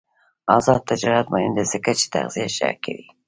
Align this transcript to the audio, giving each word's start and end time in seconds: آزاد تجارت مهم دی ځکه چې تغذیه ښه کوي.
آزاد 0.57 0.81
تجارت 0.91 1.27
مهم 1.33 1.51
دی 1.57 1.63
ځکه 1.73 1.91
چې 1.99 2.05
تغذیه 2.13 2.47
ښه 2.55 2.69
کوي. 2.83 3.07